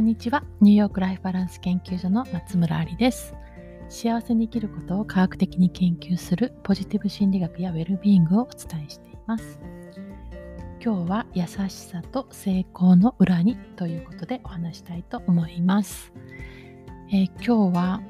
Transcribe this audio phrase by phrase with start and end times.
[0.00, 0.42] んにちは。
[0.62, 3.34] ニューヨークライフバランス研究所の松村ありです。
[3.90, 9.60] 幸せに生きることを科学的に研究するポジティブ心理学やウェルビーイングをお伝えしています。
[10.82, 16.14] 今日は優しさと成功の裏にということでお話したいと思います。
[17.12, 18.00] えー、今日は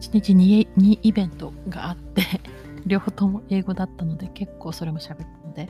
[0.00, 2.24] 1日に 2, イベントがあって
[2.84, 5.68] 両方とも英語だったので結構それも喋ったので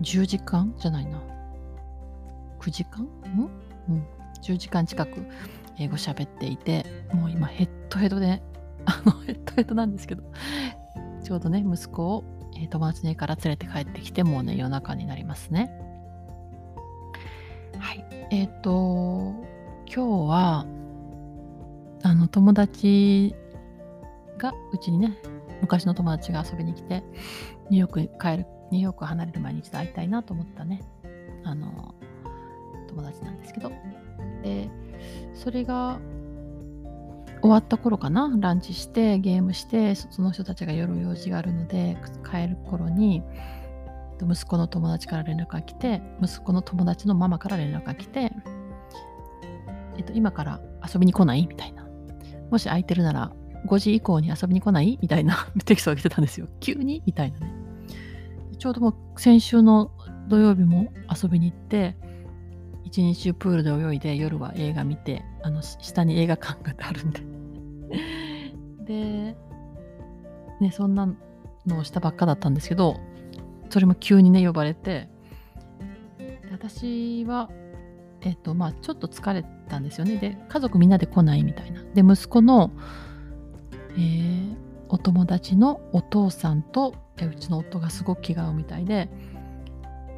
[0.00, 1.20] 10時間じゃないな
[2.58, 3.04] 9時間？
[3.04, 3.08] ん？
[3.88, 4.06] うん、
[4.42, 5.26] 10時間近く
[5.78, 8.42] 英語喋っていて、もう今ヘッドヘッドで、
[8.84, 10.22] あのヘッドヘッドなんですけど、
[11.22, 12.24] ちょうどね、息子を、
[12.56, 15.70] えー、友達の家から連れて帰ってきて、もうね、夜中になりますね。
[17.78, 18.04] はい。
[18.30, 19.34] えっ、ー、と、
[19.86, 20.66] 今日は、
[22.02, 23.34] あの、友達
[24.36, 25.16] が、うちにね、
[25.60, 27.04] 昔の友達が遊びに来て、
[27.70, 30.82] ニューヨークに帰る、ニューヨークを離れる前に一度会いたいなと思ったね、
[31.44, 31.94] あの、
[32.88, 33.70] 友達なんですけど。
[34.42, 34.70] で
[35.34, 35.98] それが
[37.40, 38.32] 終わった頃かな？
[38.40, 41.96] ランチしてゲームしてその人たちが夜用事があるので
[42.28, 43.22] 帰る頃に
[44.20, 48.32] 息子の友達から連絡が来て息子の友達のママから連絡が来て、
[49.96, 50.60] えっと、今から
[50.92, 51.46] 遊びに来ない？
[51.46, 51.86] みたいな。
[52.50, 53.32] もし空いてるなら
[53.66, 54.98] 5時以降に遊びに来ない？
[55.00, 56.48] みたいな テキストが来てたんですよ。
[56.58, 57.02] 急に？
[57.06, 57.52] みたいなね。
[58.58, 59.92] ちょうどもう先週の
[60.26, 61.96] 土曜日も遊びに行って
[62.88, 67.20] 一日中プールで泳いで夜は映画見てあの下に映画館があるんで。
[68.84, 69.36] で
[70.60, 71.06] ねそんな
[71.66, 72.96] のをしたばっかだったんですけど
[73.68, 75.08] それも急にね呼ばれて。
[76.50, 77.50] 私は
[78.22, 80.16] えっ、とまあちょっと疲れたんですよね。
[80.16, 81.82] で家族みんなで来ないみたいな。
[81.94, 82.72] で息子の、
[83.96, 84.56] えー、
[84.88, 89.08] お友達のお父さんとうちの夫がすごく気が合うみたいで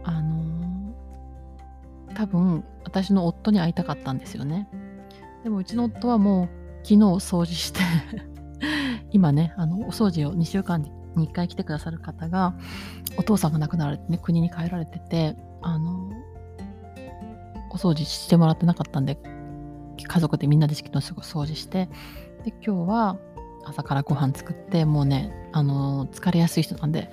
[0.04, 0.69] あの
[2.20, 4.68] 多分私の夫に会いたかったんですよね。
[5.42, 6.46] でもうちの夫はもう
[6.82, 7.80] 昨日掃除して
[9.10, 10.82] 今ね、あの、お掃除を2週間
[11.16, 12.54] に1回来てくださる方が、
[13.16, 16.10] お父さんが亡くなられてね、国に帰られてて、あの、
[17.70, 19.16] お掃除してもらってなかったんで、
[20.06, 21.88] 家族でみんなで敷きのすぐ掃除して、
[22.44, 23.16] で、今日は
[23.64, 27.10] 朝からご飯作って、もうね、あの、疲れやすい人なんで、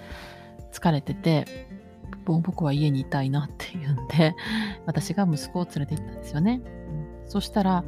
[0.73, 1.66] 疲れてて、
[2.33, 4.35] 僕は家にいたいなっていうんで、
[4.85, 6.61] 私が息子を連れて行ったんですよね。
[7.25, 7.83] そしたら、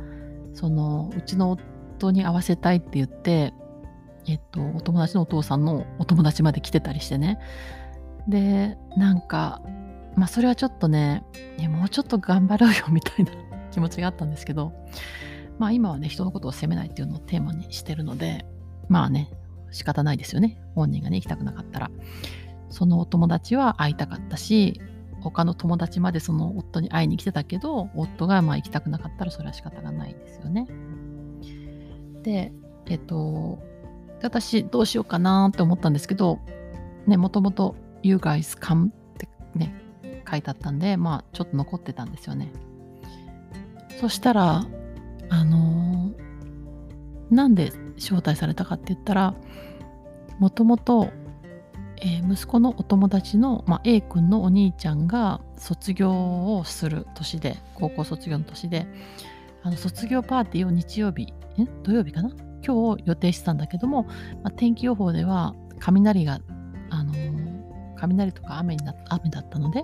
[0.53, 3.53] その、うちの夫に会わせたいって言って、
[4.27, 7.39] えっと、お友達のお父さんのお友達まで来てたりしてね。
[8.27, 9.61] で、なんか、
[10.16, 11.23] まあそれはちょっとね、
[11.69, 13.31] もうちょっと頑張ろうよみたいな
[13.71, 14.73] 気持ちがあったんですけど、
[15.57, 18.45] まあ今はね、人のことを責めないっていうのをテーマにしてるので、
[18.88, 19.31] まあね、
[19.71, 20.59] 仕方ないですよね。
[20.75, 21.91] 本人がね、行きたくなかったら。
[22.69, 24.81] そのお友達は会いたかったし
[25.22, 30.68] 他の友達までその夫に会いに来てたけど夫がまあ行きたくなかったらそれは仕方がないですよね。
[32.24, 32.53] で
[32.85, 33.59] えっと
[34.22, 36.40] 私どうしようかなって思ったんですけど
[37.07, 39.74] ねもともと「You guys come」ってね
[40.30, 42.51] 書いてあったんでまあちょっと残ってたんですよね。
[44.00, 44.66] そしたら
[45.30, 49.36] あのー、なんで招待されたかって言ったら
[50.40, 51.09] もともと
[52.02, 58.88] えー、息子のお友達の、まあ、A 君のお兄ちゃんが卒業をする年で高校卒業の年で
[59.64, 61.66] あの卒業パーティーを日曜日え？
[61.84, 62.32] 土曜日かな？
[62.66, 64.12] 今日予定してたんだけども、ま
[64.46, 66.40] あ、天気予報では雷が、
[66.90, 69.81] あのー、雷とか雨にな雨だったので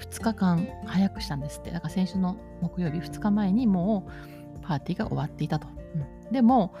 [0.00, 1.70] 2日間早くしたんですって。
[1.70, 5.66] だから先週の木曜日2日前にもうパーティーが終わっていたと、
[6.32, 6.74] でも、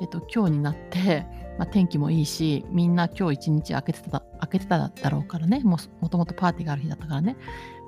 [0.00, 1.26] えっと、今日になって
[1.58, 7.36] まあ、天気もいいし、みんな今日一日開けてた、開けてただろうからね、ももともとパーティーがある日だったからね、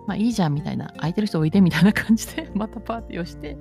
[0.07, 3.59] まあいいじゃんみたいな、空いてる人おいでみたいな感じで、 またパーティーをして、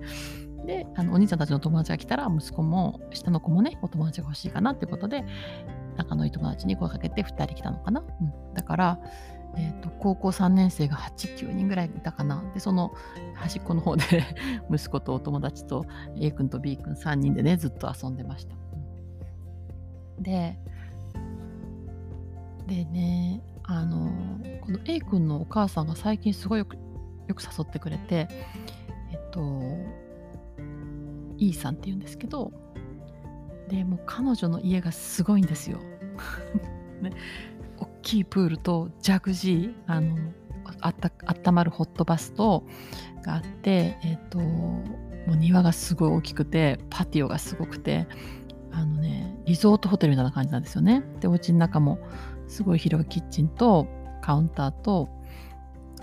[0.68, 5.26] で、あのお兄ちゃんたちの友達が来たら、息子も、下の子もね、お友達が欲しいかなってことで、
[5.98, 8.02] 仲のいい友達に声かけて2人来たのかな。
[8.02, 9.00] うん、だから、
[9.58, 12.44] えーと、高校3年生が8、9人ぐらいいたかな。
[12.54, 12.94] で、その
[13.36, 14.04] 端っこの方で
[14.72, 15.86] 息子とお友達と
[16.18, 18.56] A 君と B 君3人でね、ずっと遊んでました。
[20.20, 20.60] で、
[22.68, 24.12] でね、あの、
[24.62, 26.78] この A 君のお母さんが最近すごいよく
[27.28, 28.28] よく誘ってくれて、
[29.12, 29.62] えっと、
[31.38, 32.52] E さんって言うんですけど、
[33.70, 35.80] でもう彼女の家がすごいんですよ。
[37.02, 37.12] ね、
[38.06, 40.16] きいプールとジャグジー、あの、
[40.80, 42.64] あったあったまるホットバスと
[43.24, 44.84] があって、えっと、も
[45.34, 48.08] う庭がすごい大きくて、パティオがすごくて、
[48.72, 51.04] あのね、リゾートホテルみたいな感じなんですよね。
[51.20, 52.00] で、お家の中も
[52.48, 53.88] すごい広いキッチンと
[54.22, 55.10] カウンターと、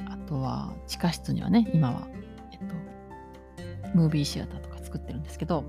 [0.07, 2.09] あとは地下室にはね、今は、
[2.53, 2.75] えっと、
[3.95, 5.65] ムービーシアターとか作ってるんですけど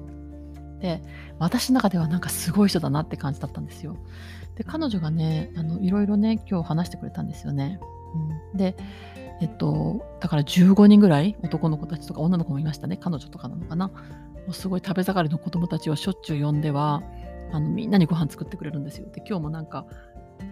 [0.79, 1.01] で
[1.39, 3.97] 私の中ではなんかすごい人だなって感じだったんですよ。
[4.55, 7.79] で彼女がねあのいろいろね今日話してくれたんですよね、
[8.51, 8.75] うん、で
[9.41, 12.97] えっとだから15人ぐらい男の子たちとか女の子もいましたね。
[12.97, 13.87] 彼女とかなのかな。
[13.87, 17.01] もうすごい食べ盛りの子供たちをしょっちゅう呼んでは
[17.51, 19.07] あのみんなにご飯作ってくれるんですよ。
[19.11, 19.85] で今日もなんか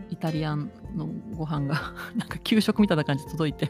[0.10, 1.76] イタリアンのご飯が
[2.16, 3.70] なんか給食みたいな感じで届いて。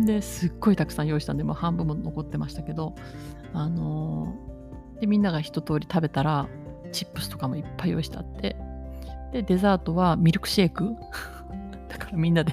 [0.00, 2.94] ですっごいたくさん用意したんで、まあ、半分も残ってましたけど、
[3.52, 4.57] あのー、
[5.00, 6.48] でみんなが一通り食べたら
[6.92, 8.56] チップスとかもいっぱい用意してあって。
[9.32, 10.94] でデザートはミルクシェイク。
[11.88, 12.52] だからみんなで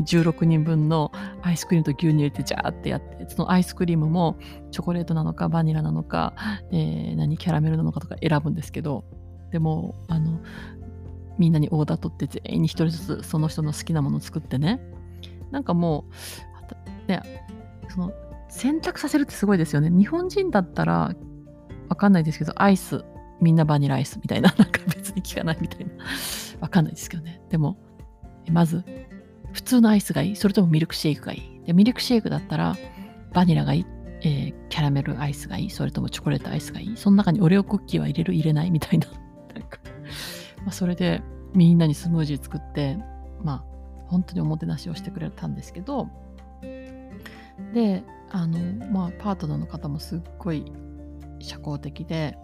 [0.00, 1.10] 16人分の
[1.42, 4.36] アイスクリームと牛乳入れてジャーってやってそのアイスクリームも
[4.70, 6.34] チョコレートなのかバニラなのか、
[6.70, 9.04] えー、何キャラメルなのかとか選ぶんですけど。
[9.50, 10.40] でもあの
[11.38, 14.80] みんなにオーダー取って全員に1人ずつその人の好きなものを作ってね。
[15.50, 16.04] なんかも
[17.06, 17.22] うね
[17.88, 18.12] その
[18.48, 19.90] 選択させるってすごいですよね。
[19.90, 21.14] 日本人だったら
[21.88, 23.04] わかんないですけどアイス
[23.40, 25.92] みんなバニラアイスみたいな なんか別に聞かないみたいな。
[26.60, 27.40] わかんないですけどね。
[27.50, 27.76] でも
[28.50, 28.82] まず
[29.52, 30.36] 普通のアイスがいい。
[30.36, 31.66] それともミルクシェイクがいい。
[31.66, 32.76] でミルクシェイクだったら
[33.32, 33.86] バニラがいい、
[34.22, 35.70] えー、キャラメルアイスがいい。
[35.70, 36.96] それともチョコレートアイスがいい。
[36.96, 39.06] その中にオレオクッキーは入れる入れないみたいな。
[39.54, 39.78] なんか。
[40.64, 41.22] まあ、それで
[41.54, 42.98] みんなにスムージー作って、
[43.42, 43.64] まあ、
[44.08, 46.08] 本当におもてなしをしてくれたんですけど、
[47.72, 50.64] で、あの、まあ、パートナーの方もすっごい
[51.40, 52.36] 社交的で、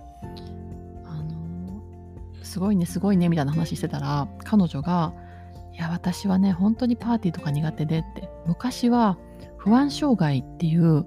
[1.05, 1.83] あの、
[2.43, 5.13] すごいね、すごいね、みたいな話してたら、彼女が、
[5.73, 9.19] いや、私はね、本当にパーティーとか苦手でって、昔は
[9.57, 11.07] 不安障害っていう、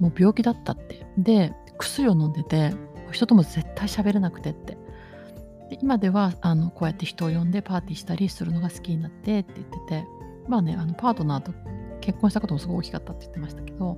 [0.00, 1.06] もう病気だったって。
[1.18, 2.72] で、薬を飲んでて、
[3.12, 4.76] 人とも絶対喋れなくてって。
[5.72, 10.06] で今ではあのこうやって人を呼んでパーティーしたりするのが好きになってって言ってて
[10.46, 11.54] まあねあのパートナーと
[12.02, 13.96] 結婚したこともすごい大きかったって言ってましたけど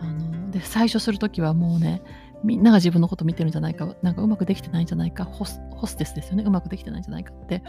[0.00, 2.00] あので最初する時はもうね
[2.44, 5.58] みんなが自分のこと見てるんじゃないかなんかうまくできてないんじゃないかホス
[5.96, 6.44] テスですよね。
[6.44, 7.62] うまくできてないんじゃないかって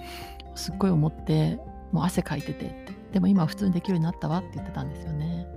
[0.53, 1.59] すっごい思って
[1.91, 5.47] もう汗かいててってでも今は普通にできるようになったわって言ってたんですよね。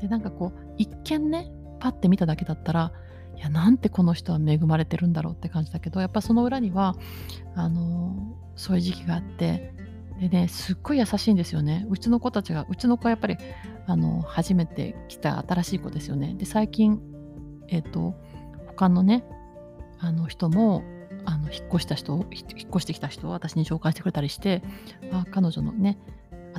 [0.00, 2.92] でなんかこう一見ねパッて見ただけだったら
[3.36, 6.94] いやなんてこの人は恵まれてるんだろうって感じだけどやっぱその裏には
[7.54, 9.72] あのそういう時期があって
[10.18, 13.36] でねすっごい優しいんですよねうちの子たちがうちの子はやっぱり
[13.86, 17.00] あの初めて来た新しい子ですよねで最近
[17.68, 18.14] えっ、ー、と
[18.66, 19.24] 他のね
[19.98, 20.82] あの人も
[21.24, 22.24] あの引っ越した人引っ
[22.70, 24.62] 越してきた人を私に紹介してくれたりして
[25.12, 25.98] あ彼女のね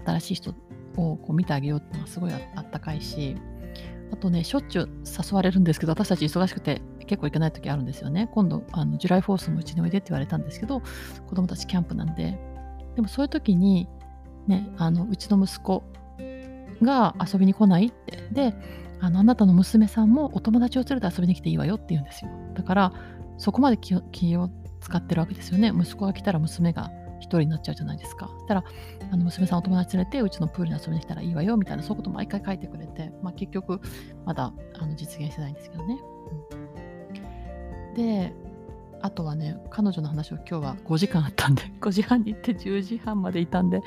[0.05, 0.51] 新しい人
[0.95, 3.35] をこう見てあげようっていうのはすごいあったかいし
[4.11, 8.29] あとね、しょっちゅう誘われるんですけど、私たち忙しくて結構行けない時あるんですよね。
[8.33, 10.81] 今度、あのジュライフォースもうちにおいでって言われたんですけど、
[11.27, 12.39] 子供たちキャンプなんで。
[12.99, 13.87] でもそういう時に、
[14.45, 15.85] ね、あのうちの息子
[16.81, 18.17] が遊びに来ないって。
[18.33, 18.53] で、
[18.99, 22.31] あのあなたの娘さんもお友達を連れて遊びに来ていいわよって言うんですよ。
[22.55, 22.93] だから、
[23.37, 24.49] そこまで気を気を
[24.81, 25.71] 使ってるわけですよね。
[25.73, 26.91] 息子が来たら娘が
[27.21, 28.27] 一人になっちゃうじゃないですか。
[28.33, 28.65] そしたら、
[29.09, 33.79] あの娘さんお友達連れてうちのプールに遊びに来たらいいわよみたいなそういうこと毎回書いてくれて、まあ、結局
[34.25, 35.97] まだあの実現してないんですけどね。
[37.87, 38.48] うん、で
[39.01, 43.81] あとはね彼女の話を今日は5時間あったんで 5時半に行って10時半までいたんで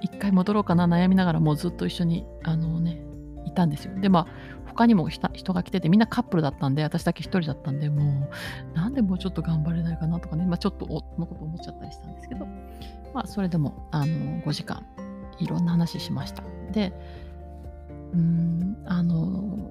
[0.00, 3.00] 一回戻ろうかな悩みながらもうずっと一緒にあのね
[3.46, 3.98] いたんですよ。
[3.98, 4.26] でまあ
[4.66, 8.28] 他にも人が来ててみんなカップルだったんで私だけ一人だったんでも
[8.74, 12.46] うなんでもうちょっと頑張れないかなとかね、まあ、ちょっとのこと思っちゃったりしたんですけど、
[13.14, 14.84] まあ、それでもあの5時間
[15.38, 16.42] いろんな話しました。
[16.72, 16.92] で
[18.12, 19.70] うんあの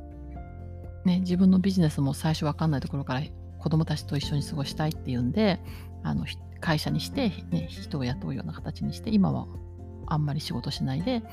[1.04, 3.22] ね自分のビジネスも最初分かんないところから
[3.64, 5.62] 子供たちと一緒に過ごしたいっていうんで
[6.04, 6.26] あの
[6.60, 9.48] 会社にして、ね、人を雇うような形にして今は
[10.06, 11.24] あんまり仕事しないで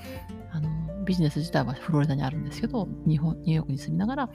[0.53, 4.31] あのビジネス自体はフロリダにあるんですけど日本ニューヨークに住みながら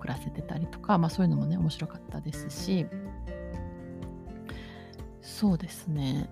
[0.00, 2.86] 暮らせてたりとか、まあ、そういうのもね面白かったですし。
[5.22, 6.30] そうですね。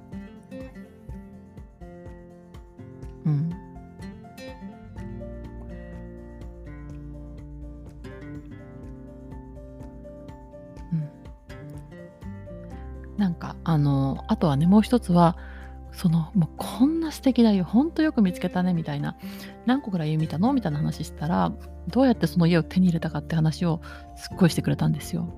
[3.26, 3.63] うん。
[13.16, 15.36] なんかあのあとはねもう一つは
[15.92, 19.16] そのもうこんな素敵だよほんとよく見つけたねみたいな
[19.64, 21.52] 何個ぐらい家見たのみたいな話したら
[21.88, 23.80] どうやってその家を手に入れたかって話を
[24.16, 25.32] すっごいしてくれたんですよ。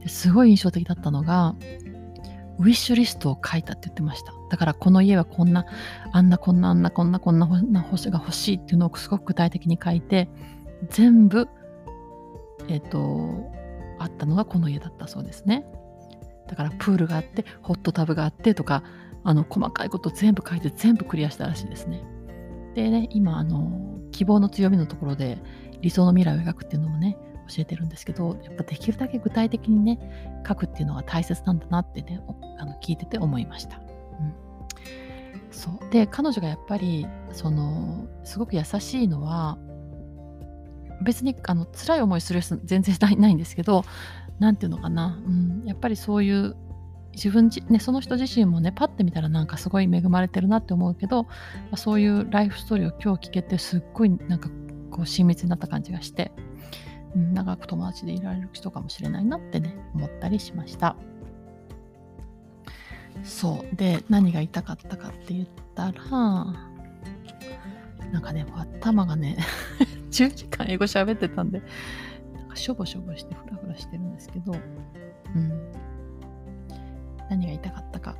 [0.00, 1.54] ですごい印象的だったのが
[2.58, 4.32] ウィッシュリストを書いたって言ってました。
[4.50, 5.64] だからこの家はこんな
[6.12, 10.28] あんなこんなあんなこんなこんな星が欲しいっていうのをすごく具体的に書いて
[10.90, 11.48] 全部
[12.68, 13.50] えっ、と
[13.98, 15.66] あったのがこの家だったそうですね。
[16.48, 18.82] だからプールがあってホットタブがあってとか
[19.22, 22.04] あの細かいこと全部書いて全部クリアしたらしいですね。
[22.74, 25.38] でね、今、あの、希望の強みのところで
[25.80, 27.16] 理想の未来を描くっていうのもね、
[27.48, 32.20] 教えてるんですけどやっぱできるだけ具体的にね書くっていうのが大切なんだなってね
[32.58, 33.78] あの聞いてて思いました。
[33.78, 33.80] う
[34.22, 34.34] ん、
[35.50, 39.58] そうで彼女がやっぱりそのすごく優しいのは
[41.04, 43.84] 別にあの辛い思いする人全然 ないんですけど
[44.38, 46.56] 何て言うのかな、うん、やっぱりそういう
[47.12, 51.28] 自分ね、その人自身もねパッて見たらなんかすごい恵まれてるなって思うけど
[51.76, 54.50] そういうライフストーリーを今日聞けてすっごいなんか
[54.90, 56.32] こう親密になった感じがして、
[57.14, 60.96] うん、長く友達でいられる人かもしれないなってね思ったりしました。
[63.22, 63.76] そう。
[63.76, 66.02] で何が言いたかったかって言ったら
[68.12, 69.38] なんかね頭がね
[70.14, 71.62] 10時間英語喋ってたんで、
[72.34, 75.72] なんかしょぼしょぼしてフラフラしてるんですけど、うん。
[77.28, 78.16] 何が言いたかったか。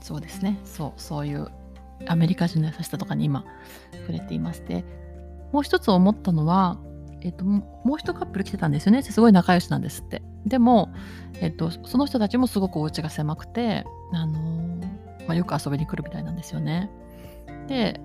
[0.00, 0.58] そうですね。
[0.64, 1.48] そう、そういう
[2.06, 3.44] アメリカ人の優しさとかに今
[4.06, 4.84] 触れていまして、
[5.52, 6.78] もう一つ思ったのは、
[7.22, 9.02] えっと、もう一カップル来てたんですよね。
[9.02, 10.22] すごい仲良しなんですって。
[10.44, 10.92] でも、
[11.40, 16.90] えっと、その人たちもすごくお家が狭くて、あのー、まあ、よく遊びに来るみたいなんですよね。
[17.66, 18.00] で、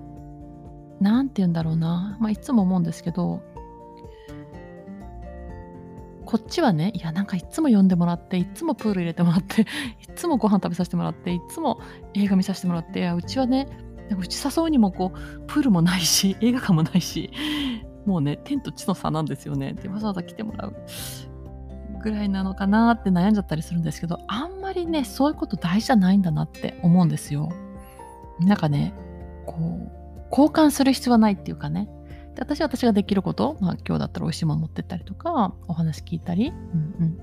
[1.00, 3.42] 何て言うんだろうな、まあ、いつも思うんですけど
[6.30, 9.62] こっちはねいやなんかいつも呼んでもらっていつもプール入れてもらって
[10.00, 11.80] いつもご飯食べさせてもらっていつも
[12.14, 13.66] 映画見させてもらっていやうちはね
[14.16, 17.30] うち誘うにもこうプールもないし 映画館もないし
[18.06, 19.72] もうね天と地の差なんですよね。
[19.72, 20.76] でわざわざ来てもらう
[22.02, 27.50] ぐらいなのかなって悩んじゃったりするんですけどあんまりねそういうこと大事じゃないんだなって思うんですよ。
[28.40, 28.94] なんかね
[29.46, 29.99] こう
[30.30, 31.88] 交換する必要はないっていうかね。
[32.34, 37.18] で私は私ができること、まあ、今日だったら美味しいもの持ってったりとか、お話聞いたり、うんうん、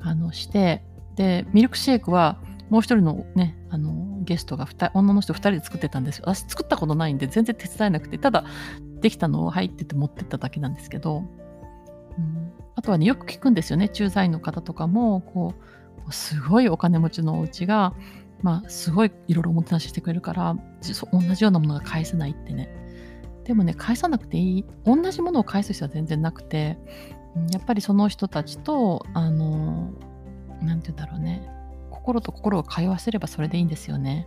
[0.00, 0.82] あのして、
[1.16, 2.38] で、ミルクシェイクは、
[2.70, 6.24] もう一人のね、あの、ゲストが女の人2人で作ってたんですよ。
[6.26, 8.44] 私作ったことないんで全然手伝えなくて、ただ、
[9.00, 11.24] できたのを入ってて持ってっただけなんですけど、
[12.18, 13.88] うん、あとはね、よく聞くんですよね。
[13.88, 15.54] 駐在員の方とかも、こ
[16.08, 17.94] う、すごいお金持ちのお家が、
[18.42, 20.56] まあ、すごいいろいろおもてなししてくれるから、
[21.12, 22.74] 同じようなものが返せないってね。
[23.44, 24.64] でもね、返さなくていい。
[24.84, 26.78] 同じものを返す必要は全然なくて、
[27.52, 29.90] やっぱりその人たちと、あの、
[30.62, 31.48] なんて言うんだろうね。
[31.90, 34.26] 心と心を通わせればそれでいいんですよね。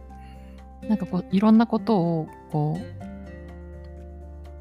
[0.88, 2.78] なんかこう、いろんなことを、こ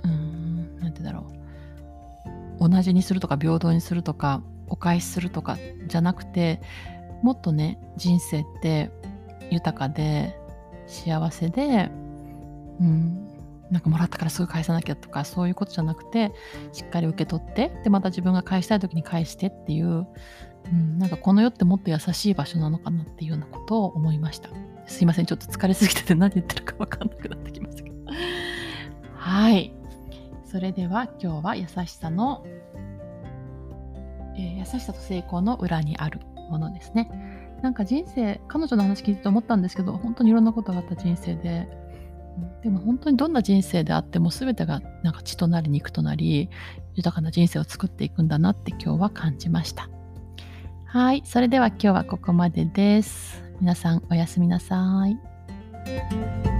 [0.05, 1.27] う、うん、なんて言うんだろ
[2.61, 2.69] う。
[2.69, 6.61] 同じにするとか、平等にするとか、お返しするとかじゃなくて、
[7.23, 8.91] もっとね、人生って
[9.51, 10.37] 豊かで
[10.87, 11.91] 幸せで、
[12.81, 13.29] うん、
[13.71, 16.33] なんかもらったからすぐ返さなきゃとかそういうことじゃなくて
[16.73, 20.07] しっかり受け取ってでまた自分が返したい時に返してっていう、
[20.67, 24.51] うん、なんかこの世ってもっと優しい場所なのかなっていうようなことを思いました。
[24.87, 25.27] すいません。
[25.27, 27.97] ちょっと疲れすぎてて何言ってるか分かんなくなってきましたけど。
[29.15, 29.73] はい。
[30.45, 32.45] それでは今日は優しさの、
[34.37, 36.21] えー、優しさと成功の裏にある
[36.53, 37.11] ものですね。
[37.63, 41.69] なんか人生彼女の話聞いてて思ったんですけど本当にいろんなことがあった人生で。
[42.63, 46.49] でも本当にどんな人生であっても全てがなんか血となり肉となり
[46.95, 49.91] 豊かな人生を作っていくんだなって今日は感じました。
[50.87, 53.43] はいそれでは今日はここまでです。
[53.61, 56.52] 皆さんおやすみなさい。